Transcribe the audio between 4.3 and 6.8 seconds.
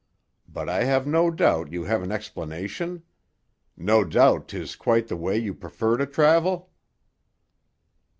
'tis quite the way you prefer to travel?"